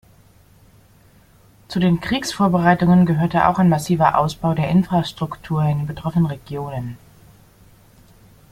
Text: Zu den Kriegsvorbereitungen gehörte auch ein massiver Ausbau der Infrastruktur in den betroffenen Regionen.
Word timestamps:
Zu 1.67 1.77
den 1.79 1.99
Kriegsvorbereitungen 2.01 3.05
gehörte 3.05 3.45
auch 3.45 3.59
ein 3.59 3.69
massiver 3.69 4.17
Ausbau 4.17 4.55
der 4.55 4.67
Infrastruktur 4.67 5.61
in 5.63 5.77
den 5.77 5.85
betroffenen 5.85 6.25
Regionen. 6.25 6.97